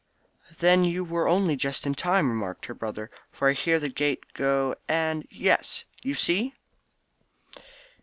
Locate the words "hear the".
3.53-3.87